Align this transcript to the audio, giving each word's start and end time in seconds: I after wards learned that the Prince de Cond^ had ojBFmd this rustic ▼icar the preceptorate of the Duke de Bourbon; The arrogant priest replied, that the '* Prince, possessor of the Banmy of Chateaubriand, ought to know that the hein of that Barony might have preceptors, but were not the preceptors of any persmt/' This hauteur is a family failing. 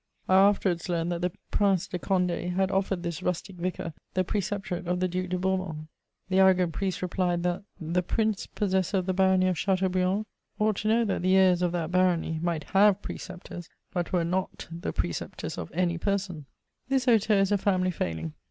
I 0.27 0.33
after 0.33 0.69
wards 0.69 0.89
learned 0.89 1.11
that 1.11 1.21
the 1.21 1.31
Prince 1.51 1.85
de 1.87 1.99
Cond^ 1.99 2.55
had 2.55 2.69
ojBFmd 2.69 3.03
this 3.03 3.21
rustic 3.21 3.57
▼icar 3.57 3.93
the 4.15 4.23
preceptorate 4.23 4.87
of 4.87 4.99
the 4.99 5.07
Duke 5.07 5.29
de 5.29 5.37
Bourbon; 5.37 5.89
The 6.27 6.39
arrogant 6.39 6.73
priest 6.73 7.03
replied, 7.03 7.43
that 7.43 7.61
the 7.79 8.01
'* 8.01 8.01
Prince, 8.11 8.47
possessor 8.47 8.97
of 8.97 9.05
the 9.05 9.13
Banmy 9.13 9.47
of 9.47 9.59
Chateaubriand, 9.59 10.25
ought 10.57 10.77
to 10.77 10.87
know 10.87 11.05
that 11.05 11.21
the 11.21 11.35
hein 11.35 11.61
of 11.61 11.71
that 11.73 11.91
Barony 11.91 12.39
might 12.41 12.63
have 12.71 13.03
preceptors, 13.03 13.69
but 13.93 14.11
were 14.11 14.25
not 14.25 14.67
the 14.71 14.91
preceptors 14.91 15.59
of 15.59 15.69
any 15.71 15.99
persmt/' 15.99 16.45
This 16.89 17.05
hauteur 17.05 17.35
is 17.37 17.51
a 17.51 17.59
family 17.59 17.91
failing. 17.91 18.33